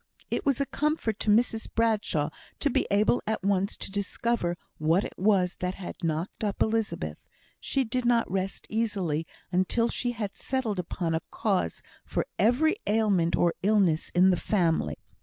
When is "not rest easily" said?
8.03-9.27